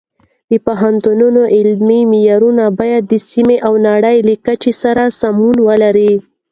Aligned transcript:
د 0.51 0.53
پوهنتونونو 0.65 1.41
علمي 1.55 2.01
معیارونه 2.11 2.65
باید 2.79 3.03
د 3.07 3.13
سیمې 3.29 3.57
او 3.67 3.73
نړۍ 3.87 4.17
له 4.27 4.35
کچې 4.45 4.71
سره 4.83 5.03
سمون 5.19 5.55
ولري. 5.67 6.13